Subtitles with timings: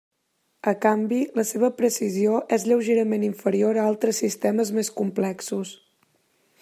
[0.69, 5.77] A canvi, la seva precisió és lleugerament inferior a altres sistemes més complexos.